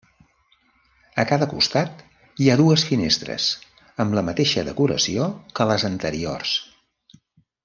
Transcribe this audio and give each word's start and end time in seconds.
A 1.23 1.25
cada 1.31 1.47
costat 1.51 1.99
hi 2.45 2.49
ha 2.49 2.55
dues 2.61 2.85
finestres, 2.93 3.45
amb 4.05 4.19
la 4.21 4.25
mateixa 4.31 4.65
decoració 4.71 5.29
que 5.61 5.69
les 5.75 5.87
anteriors. 5.95 6.57